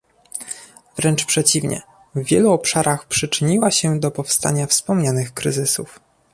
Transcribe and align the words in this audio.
Wręcz 0.97 1.25
przeciwnie, 1.25 1.81
w 2.15 2.19
wielu 2.23 2.51
obszarach 2.51 3.05
przyczyniła 3.07 3.71
się 3.71 3.99
do 3.99 4.11
powstania 4.11 4.67
wspomnianych 4.67 5.33
kryzysów 5.33 5.99